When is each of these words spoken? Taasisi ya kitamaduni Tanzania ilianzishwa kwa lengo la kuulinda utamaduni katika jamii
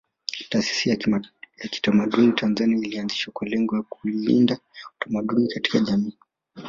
Taasisi 0.49 0.89
ya 0.89 1.67
kitamaduni 1.71 2.31
Tanzania 2.33 2.77
ilianzishwa 2.77 3.33
kwa 3.33 3.47
lengo 3.47 3.75
la 3.75 3.81
kuulinda 3.83 4.59
utamaduni 4.99 5.47
katika 5.47 5.79
jamii 5.79 6.13